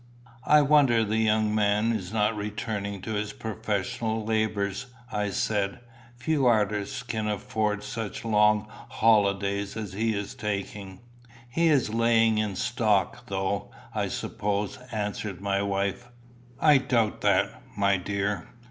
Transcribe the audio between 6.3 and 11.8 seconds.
artists can afford such long holidays as he is taking." "He